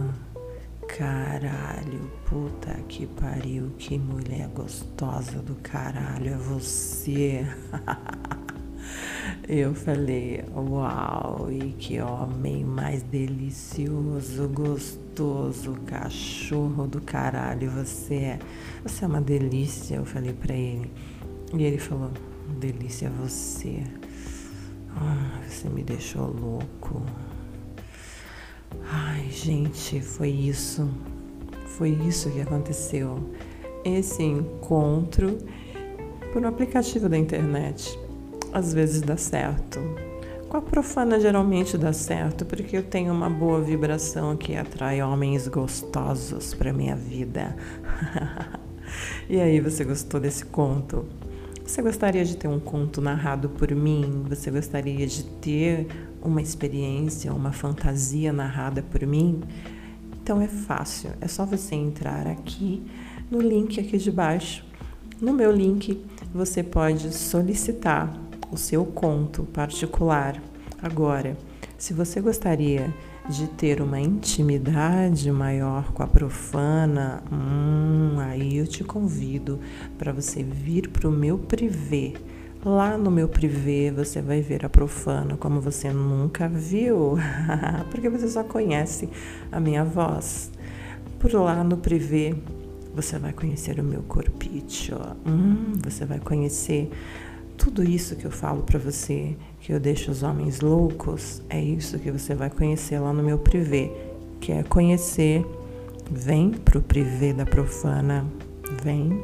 Caralho, 0.88 2.12
puta 2.26 2.74
que 2.88 3.06
pariu, 3.06 3.72
que 3.78 4.00
mulher 4.00 4.48
gostosa 4.50 5.40
do 5.40 5.56
caralho 5.56 6.34
é 6.34 6.38
você. 6.38 7.46
Eu 9.48 9.74
falei, 9.74 10.44
uau, 10.56 11.50
e 11.52 11.74
que 11.74 12.00
homem 12.00 12.64
mais 12.64 13.04
delicioso, 13.04 14.48
gostoso, 14.48 15.78
cachorro 15.86 16.88
do 16.88 17.02
caralho 17.02 17.70
você 17.70 18.16
é. 18.16 18.40
Você 18.84 19.06
é 19.06 19.08
uma 19.08 19.22
delícia, 19.22 19.96
eu 19.96 20.06
falei 20.06 20.34
pra 20.34 20.54
ele. 20.54 20.92
E 21.54 21.64
ele 21.64 21.78
falou, 21.78 22.12
delícia 22.60 23.10
você. 23.10 23.84
Ah, 24.96 25.42
você 25.48 25.70
me 25.70 25.84
deixou 25.84 26.28
louco. 26.28 27.02
Ai, 28.90 29.30
gente, 29.30 30.02
foi 30.02 30.30
isso. 30.30 30.90
Foi 31.66 31.90
isso 31.90 32.30
que 32.30 32.42
aconteceu. 32.42 33.32
Esse 33.84 34.24
encontro 34.24 35.38
por 36.32 36.42
um 36.42 36.48
aplicativo 36.48 37.10
da 37.10 37.18
internet. 37.18 37.98
Às 38.54 38.72
vezes 38.72 39.02
dá 39.02 39.18
certo. 39.18 39.80
Com 40.48 40.58
a 40.58 40.62
profana 40.62 41.20
geralmente 41.20 41.76
dá 41.76 41.92
certo, 41.92 42.46
porque 42.46 42.78
eu 42.78 42.84
tenho 42.84 43.12
uma 43.12 43.28
boa 43.28 43.60
vibração 43.60 44.38
que 44.38 44.56
atrai 44.56 45.02
homens 45.02 45.48
gostosos 45.48 46.54
para 46.54 46.72
minha 46.72 46.96
vida. 46.96 47.56
e 49.28 49.42
aí, 49.42 49.60
você 49.60 49.84
gostou 49.84 50.20
desse 50.20 50.46
conto? 50.46 51.04
Você 51.66 51.82
gostaria 51.82 52.24
de 52.24 52.38
ter 52.38 52.48
um 52.48 52.60
conto 52.60 53.02
narrado 53.02 53.50
por 53.50 53.72
mim? 53.72 54.24
Você 54.30 54.52
gostaria 54.52 55.08
de 55.08 55.24
ter 55.24 55.88
uma 56.22 56.40
experiência, 56.40 57.34
uma 57.34 57.52
fantasia 57.52 58.32
narrada 58.32 58.84
por 58.84 59.04
mim? 59.08 59.42
Então 60.22 60.40
é 60.40 60.48
fácil, 60.48 61.10
é 61.20 61.28
só 61.28 61.44
você 61.44 61.74
entrar 61.74 62.28
aqui 62.28 62.84
no 63.32 63.42
link 63.42 63.80
aqui 63.80 63.98
de 63.98 64.12
baixo. 64.12 64.64
No 65.20 65.34
meu 65.34 65.52
link, 65.52 66.06
você 66.32 66.62
pode 66.62 67.12
solicitar 67.16 68.14
o 68.54 68.58
seu 68.58 68.86
conto 68.86 69.44
particular. 69.46 70.42
Agora, 70.82 71.36
se 71.78 71.94
você 71.94 72.22
gostaria 72.22 72.94
de 73.28 73.48
ter 73.48 73.82
uma 73.82 74.00
intimidade 74.00 75.32
maior 75.32 75.92
com 75.92 76.04
a 76.04 76.08
profana, 76.08 77.24
hum, 77.32 78.20
aí 78.20 78.58
eu 78.58 78.68
te 78.68 78.84
convido 78.84 79.60
para 79.98 80.12
você 80.12 80.44
vir 80.44 80.90
para 80.90 81.08
o 81.08 81.12
meu 81.12 81.38
privê. 81.38 82.14
Lá 82.64 82.98
no 82.98 83.12
meu 83.12 83.28
privê 83.28 83.92
você 83.92 84.22
vai 84.22 84.42
ver 84.42 84.66
a 84.66 84.70
profana 84.70 85.36
como 85.36 85.60
você 85.60 85.92
nunca 85.92 86.48
viu, 86.48 87.18
porque 87.92 88.10
você 88.10 88.28
só 88.28 88.44
conhece 88.44 89.10
a 89.52 89.60
minha 89.60 89.84
voz. 89.84 90.52
Por 91.20 91.34
lá 91.34 91.64
no 91.64 91.78
privê 91.78 92.36
você 92.94 93.18
vai 93.18 93.34
conhecer 93.34 93.80
o 93.80 93.84
meu 93.84 94.04
corpício, 94.04 94.98
hum, 95.26 95.74
você 95.84 96.06
vai 96.06 96.20
conhecer 96.20 96.92
tudo 97.58 97.84
isso 97.84 98.16
que 98.16 98.26
eu 98.26 98.32
falo 98.32 98.64
para 98.64 98.80
você, 98.80 99.36
que 99.60 99.72
eu 99.72 99.80
deixo 99.80 100.12
os 100.12 100.24
homens 100.24 100.62
loucos, 100.62 101.42
é 101.50 101.62
isso 101.62 102.00
que 102.00 102.12
você 102.12 102.36
vai 102.36 102.50
conhecer 102.50 103.00
lá 103.00 103.14
no 103.14 103.24
meu 103.24 103.38
privê, 103.38 103.92
que 104.40 104.52
é 104.52 104.64
conhecer. 104.64 105.46
Vem 106.12 106.52
pro 106.52 106.82
privê 106.82 107.34
da 107.34 107.46
profana, 107.46 108.26
vem. 108.84 109.24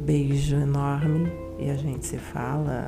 Beijo 0.00 0.56
enorme 0.56 1.32
e 1.58 1.68
a 1.68 1.76
gente 1.76 2.06
se 2.06 2.16
fala. 2.16 2.86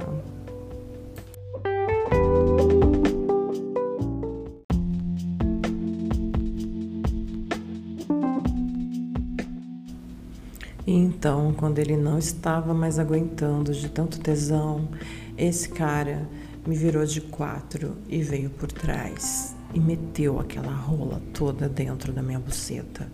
Então, 11.09 11.55
quando 11.55 11.79
ele 11.79 11.97
não 11.97 12.19
estava 12.19 12.75
mais 12.75 12.99
aguentando 12.99 13.73
de 13.73 13.89
tanto 13.89 14.21
tesão, 14.21 14.91
esse 15.39 15.67
cara 15.71 16.29
me 16.67 16.77
virou 16.77 17.07
de 17.07 17.23
quatro 17.23 17.97
e 18.11 18.23
veio 18.23 18.51
por 18.51 18.71
trás 18.71 19.57
e 19.73 19.81
meteu 19.81 20.39
aquela 20.39 20.71
rola 20.71 21.23
toda 21.33 21.67
dentro 21.67 22.13
da 22.13 22.23
minha 22.23 22.39
buceta. 22.39 23.11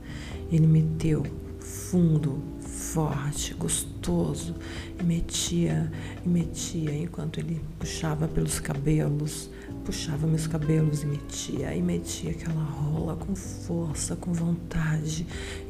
Ele 0.50 0.66
meteu 0.66 1.22
fundo, 1.60 2.42
forte, 2.58 3.54
gostoso, 3.54 4.56
e 4.98 5.04
metia, 5.04 5.88
e 6.26 6.28
metia 6.28 6.92
enquanto 6.96 7.38
ele 7.38 7.62
puxava 7.78 8.26
pelos 8.26 8.58
cabelos, 8.58 9.48
puxava 9.84 10.26
meus 10.26 10.46
cabelos 10.46 11.02
e 11.02 11.06
metia, 11.06 11.74
e 11.74 11.82
metia 11.82 12.30
aquela 12.30 12.62
rola 12.62 13.16
com 13.16 13.34
força, 13.34 14.16
com 14.16 14.32
vontade, 14.32 15.26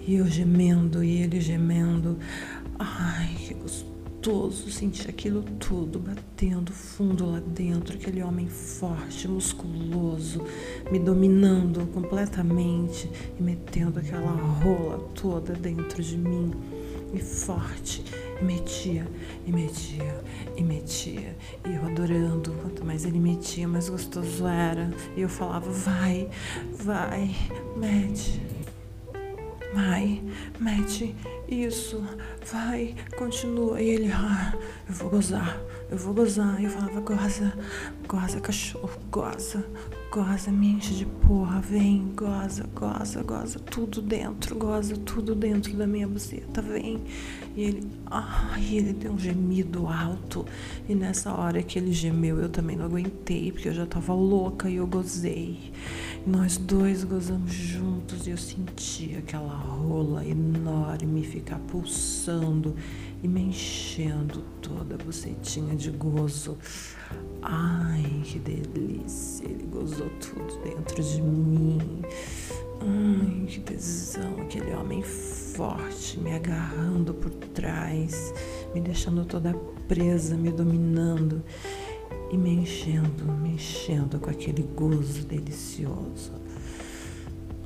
e 0.06 0.14
eu 0.14 0.26
gemendo 0.26 1.02
e 1.02 1.22
ele 1.22 1.40
gemendo. 1.40 2.18
Ai, 2.78 3.34
que 3.34 3.54
gostoso 3.54 4.70
sentir 4.70 5.10
aquilo 5.10 5.42
tudo 5.58 5.98
batendo 5.98 6.72
fundo 6.72 7.26
lá 7.26 7.40
dentro, 7.40 7.94
aquele 7.94 8.22
homem 8.22 8.48
forte, 8.48 9.28
musculoso, 9.28 10.42
me 10.90 10.98
dominando 10.98 11.86
completamente 11.92 13.10
e 13.38 13.42
metendo 13.42 13.98
aquela 13.98 14.32
rola 14.32 14.98
toda 15.14 15.52
dentro 15.52 16.02
de 16.02 16.16
mim 16.16 16.52
e 17.12 17.20
forte, 17.20 18.02
e 18.40 18.44
metia, 18.44 19.06
e 19.46 19.52
metia, 19.52 20.24
e 20.56 20.62
metia, 20.62 21.36
e 21.64 21.74
eu 21.74 21.84
adorando, 21.86 22.52
quanto 22.62 22.84
mais 22.84 23.04
ele 23.04 23.18
metia, 23.18 23.66
mais 23.68 23.88
gostoso 23.88 24.46
era, 24.46 24.90
e 25.16 25.20
eu 25.22 25.28
falava, 25.28 25.70
vai, 25.70 26.28
vai, 26.78 27.34
mete, 27.76 28.40
vai, 29.74 30.22
mete, 30.58 31.14
isso, 31.48 32.02
vai, 32.50 32.94
continua, 33.16 33.80
e 33.80 33.88
ele, 33.88 34.12
ah, 34.12 34.54
eu 34.88 34.94
vou 34.94 35.10
gozar, 35.10 35.58
eu 35.90 35.98
vou 35.98 36.14
gozar, 36.14 36.60
e 36.60 36.64
eu 36.64 36.70
falava, 36.70 37.00
goza, 37.00 37.52
goza, 38.06 38.40
cachorro, 38.40 38.90
goza, 39.10 39.64
goza, 40.14 40.52
me 40.52 40.68
enche 40.68 40.94
de 40.94 41.06
porra, 41.26 41.60
vem, 41.60 42.12
goza, 42.14 42.64
goza, 42.72 43.20
goza, 43.24 43.58
tudo 43.58 44.00
dentro, 44.00 44.54
goza, 44.54 44.96
tudo 44.96 45.34
dentro 45.34 45.76
da 45.76 45.88
minha 45.88 46.06
buceta, 46.06 46.62
vem. 46.62 47.02
E 47.56 47.62
ele, 47.62 47.90
ai, 48.06 48.76
ele 48.76 48.92
deu 48.92 49.10
um 49.10 49.18
gemido 49.18 49.88
alto. 49.88 50.46
E 50.88 50.94
nessa 50.94 51.34
hora 51.34 51.60
que 51.64 51.80
ele 51.80 51.92
gemeu, 51.92 52.38
eu 52.38 52.48
também 52.48 52.76
não 52.76 52.84
aguentei, 52.84 53.50
porque 53.50 53.68
eu 53.68 53.74
já 53.74 53.86
tava 53.86 54.14
louca 54.14 54.70
e 54.70 54.76
eu 54.76 54.86
gozei. 54.86 55.72
Nós 56.24 56.58
dois 56.58 57.02
gozamos 57.02 57.52
juntos 57.52 58.28
e 58.28 58.30
eu 58.30 58.38
senti 58.38 59.16
aquela 59.18 59.52
rola 59.52 60.24
enorme 60.24 61.24
ficar 61.24 61.58
pulsando 61.58 62.76
e 63.24 63.28
me 63.28 63.40
enchendo 63.40 64.44
toda 64.60 64.96
a 64.96 64.98
bucetinha 64.98 65.74
de 65.74 65.90
gozo. 65.90 66.58
Ai, 67.40 68.22
que 68.22 68.38
delícia! 68.38 69.46
Ele 69.46 69.64
gozou 69.64 70.10
tudo 70.20 70.62
dentro 70.62 71.02
de 71.02 71.22
mim. 71.22 72.02
Ai, 72.82 73.46
que 73.46 73.60
tesão! 73.60 74.42
Aquele 74.42 74.74
homem 74.74 75.02
forte 75.02 76.20
me 76.20 76.34
agarrando 76.34 77.14
por 77.14 77.30
trás, 77.30 78.34
me 78.74 78.82
deixando 78.82 79.24
toda 79.24 79.54
presa, 79.88 80.36
me 80.36 80.50
dominando 80.50 81.42
e 82.30 82.36
me 82.36 82.50
enchendo, 82.50 83.24
me 83.24 83.54
enchendo 83.54 84.20
com 84.20 84.28
aquele 84.28 84.64
gozo 84.64 85.24
delicioso. 85.24 86.43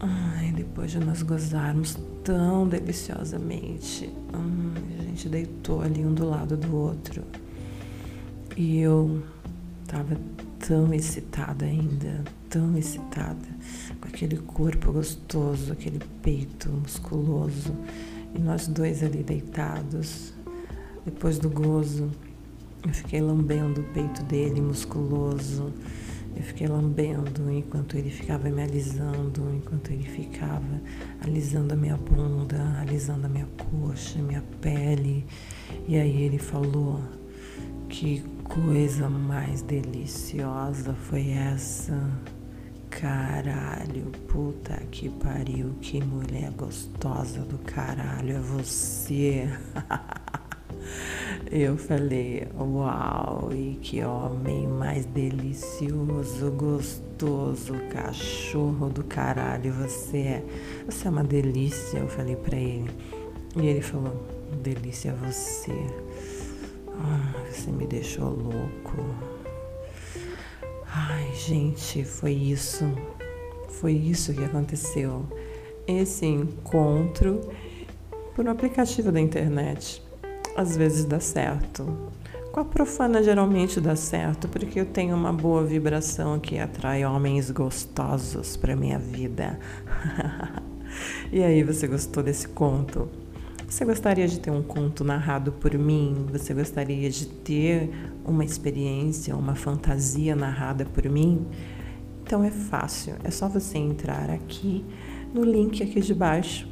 Ai, 0.00 0.52
depois 0.52 0.92
de 0.92 1.00
nós 1.00 1.22
gozarmos 1.22 1.98
tão 2.22 2.68
deliciosamente, 2.68 4.08
hum, 4.32 4.72
a 4.96 5.02
gente 5.02 5.28
deitou 5.28 5.82
ali 5.82 6.04
um 6.04 6.14
do 6.14 6.24
lado 6.24 6.56
do 6.56 6.76
outro. 6.76 7.24
E 8.56 8.78
eu 8.78 9.20
tava 9.88 10.16
tão 10.60 10.94
excitada 10.94 11.64
ainda, 11.64 12.22
tão 12.48 12.78
excitada, 12.78 13.48
com 14.00 14.06
aquele 14.06 14.36
corpo 14.36 14.92
gostoso, 14.92 15.72
aquele 15.72 16.00
peito 16.22 16.70
musculoso, 16.70 17.74
e 18.36 18.38
nós 18.38 18.68
dois 18.68 19.02
ali 19.02 19.24
deitados. 19.24 20.32
Depois 21.04 21.40
do 21.40 21.50
gozo, 21.50 22.08
eu 22.86 22.94
fiquei 22.94 23.20
lambendo 23.20 23.80
o 23.80 23.84
peito 23.84 24.22
dele 24.22 24.60
musculoso. 24.60 25.72
Eu 26.38 26.44
fiquei 26.44 26.68
lambendo 26.68 27.50
enquanto 27.50 27.96
ele 27.98 28.10
ficava 28.10 28.48
me 28.48 28.62
alisando, 28.62 29.52
enquanto 29.52 29.90
ele 29.90 30.04
ficava 30.04 30.80
alisando 31.20 31.74
a 31.74 31.76
minha 31.76 31.96
bunda, 31.96 32.76
alisando 32.80 33.26
a 33.26 33.28
minha 33.28 33.48
coxa, 33.72 34.20
minha 34.22 34.44
pele. 34.60 35.26
E 35.88 35.96
aí 35.96 36.22
ele 36.22 36.38
falou: 36.38 37.02
que 37.88 38.22
coisa 38.44 39.08
mais 39.08 39.62
deliciosa 39.62 40.94
foi 40.94 41.30
essa? 41.30 42.08
Caralho, 42.88 44.12
puta 44.28 44.76
que 44.92 45.08
pariu, 45.08 45.74
que 45.80 46.00
mulher 46.00 46.52
gostosa 46.52 47.40
do 47.40 47.58
caralho 47.58 48.36
é 48.36 48.40
você. 48.40 49.48
Eu 51.50 51.76
falei, 51.76 52.46
uau, 52.58 53.50
e 53.52 53.78
que 53.80 54.02
homem 54.04 54.66
mais 54.66 55.06
delicioso, 55.06 56.50
gostoso, 56.50 57.74
cachorro 57.90 58.88
do 58.88 59.02
caralho 59.04 59.72
você 59.72 60.18
é. 60.18 60.44
Você 60.86 61.08
é 61.08 61.10
uma 61.10 61.24
delícia, 61.24 61.98
eu 61.98 62.08
falei 62.08 62.36
pra 62.36 62.56
ele. 62.56 62.90
E 63.56 63.66
ele 63.66 63.80
falou, 63.80 64.14
delícia 64.62 65.14
você. 65.14 65.72
Ah, 66.88 67.34
você 67.50 67.70
me 67.70 67.86
deixou 67.86 68.30
louco. 68.30 69.04
Ai, 70.86 71.32
gente, 71.34 72.04
foi 72.04 72.32
isso. 72.32 72.84
Foi 73.68 73.92
isso 73.92 74.34
que 74.34 74.44
aconteceu. 74.44 75.24
Esse 75.86 76.26
encontro 76.26 77.40
por 78.34 78.46
um 78.46 78.50
aplicativo 78.50 79.10
da 79.10 79.20
internet. 79.20 80.02
Às 80.58 80.76
vezes 80.76 81.04
dá 81.04 81.20
certo. 81.20 81.86
Com 82.50 82.58
a 82.58 82.64
profana 82.64 83.22
geralmente 83.22 83.80
dá 83.80 83.94
certo, 83.94 84.48
porque 84.48 84.80
eu 84.80 84.86
tenho 84.86 85.14
uma 85.14 85.32
boa 85.32 85.64
vibração 85.64 86.40
que 86.40 86.58
atrai 86.58 87.04
homens 87.04 87.48
gostosos 87.52 88.56
para 88.56 88.74
minha 88.74 88.98
vida. 88.98 89.56
e 91.30 91.44
aí, 91.44 91.62
você 91.62 91.86
gostou 91.86 92.24
desse 92.24 92.48
conto? 92.48 93.08
Você 93.68 93.84
gostaria 93.84 94.26
de 94.26 94.40
ter 94.40 94.50
um 94.50 94.60
conto 94.60 95.04
narrado 95.04 95.52
por 95.52 95.72
mim? 95.78 96.26
Você 96.32 96.52
gostaria 96.52 97.08
de 97.08 97.26
ter 97.26 97.90
uma 98.24 98.44
experiência, 98.44 99.36
uma 99.36 99.54
fantasia 99.54 100.34
narrada 100.34 100.84
por 100.84 101.08
mim? 101.08 101.46
Então 102.24 102.42
é 102.42 102.50
fácil, 102.50 103.14
é 103.22 103.30
só 103.30 103.48
você 103.48 103.78
entrar 103.78 104.28
aqui 104.28 104.84
no 105.32 105.44
link 105.44 105.84
aqui 105.84 106.00
de 106.00 106.12
baixo. 106.12 106.68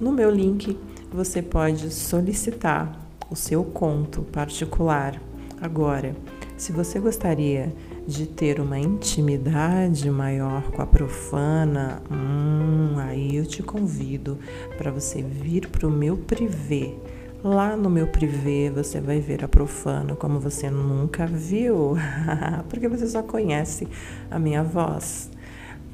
No 0.00 0.12
meu 0.12 0.30
link 0.30 0.78
você 1.10 1.42
pode 1.42 1.92
solicitar 1.92 3.03
o 3.34 3.36
seu 3.36 3.64
conto 3.64 4.22
particular. 4.22 5.20
Agora, 5.60 6.14
se 6.56 6.70
você 6.70 7.00
gostaria 7.00 7.74
de 8.06 8.26
ter 8.26 8.60
uma 8.60 8.78
intimidade 8.78 10.08
maior 10.08 10.62
com 10.70 10.80
a 10.80 10.86
profana, 10.86 12.00
hum, 12.08 12.96
aí 12.96 13.34
eu 13.34 13.44
te 13.44 13.60
convido 13.60 14.38
para 14.78 14.92
você 14.92 15.20
vir 15.20 15.66
para 15.66 15.84
o 15.84 15.90
meu 15.90 16.16
privê. 16.16 16.94
Lá 17.42 17.76
no 17.76 17.90
meu 17.90 18.06
privê 18.06 18.70
você 18.70 19.00
vai 19.00 19.18
ver 19.18 19.44
a 19.44 19.48
profana 19.48 20.14
como 20.14 20.38
você 20.38 20.70
nunca 20.70 21.26
viu, 21.26 21.96
porque 22.70 22.86
você 22.86 23.06
só 23.08 23.20
conhece 23.20 23.88
a 24.30 24.38
minha 24.38 24.62
voz. 24.62 25.28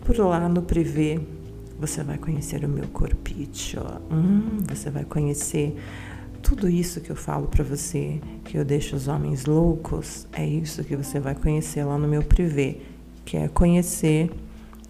Por 0.05 0.19
lá 0.19 0.47
no 0.47 0.61
privê 0.61 1.19
você 1.79 2.03
vai 2.03 2.19
conhecer 2.19 2.63
o 2.67 2.69
meu 2.69 2.87
corpício, 2.89 3.81
hum, 4.11 4.59
você 4.69 4.91
vai 4.91 5.05
conhecer 5.05 5.75
tudo 6.43 6.69
isso 6.69 7.01
que 7.01 7.11
eu 7.11 7.17
falo 7.17 7.47
para 7.47 7.63
você, 7.63 8.21
que 8.45 8.57
eu 8.57 8.65
deixo 8.65 8.97
os 8.97 9.09
homens 9.09 9.45
loucos, 9.45 10.27
é 10.33 10.47
isso 10.47 10.85
que 10.85 10.97
você 10.97 11.21
vai 11.21 11.35
conhecer 11.35 11.85
lá 11.85 11.97
no 11.97 12.09
meu 12.09 12.23
privê. 12.23 12.79
Quer 13.25 13.49
conhecer? 13.51 14.31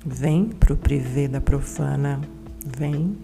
Vem 0.04 0.46
pro 0.46 0.76
privê 0.76 1.28
da 1.28 1.40
profana. 1.40 2.20
Vem. 2.64 3.16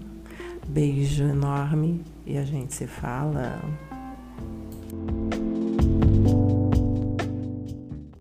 Beijo 0.69 1.25
enorme 1.25 2.03
e 2.27 2.37
a 2.37 2.45
gente 2.45 2.75
se 2.75 2.87
fala. 2.87 3.61